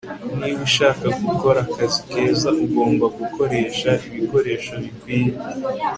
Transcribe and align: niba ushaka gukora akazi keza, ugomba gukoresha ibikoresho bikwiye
niba 0.39 0.59
ushaka 0.69 1.05
gukora 1.23 1.59
akazi 1.65 1.99
keza, 2.11 2.49
ugomba 2.63 3.05
gukoresha 3.19 3.89
ibikoresho 4.07 4.71
bikwiye 4.83 5.31